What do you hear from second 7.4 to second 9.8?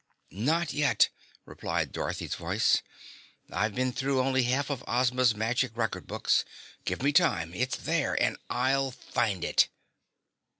it's there. And I'll find it!"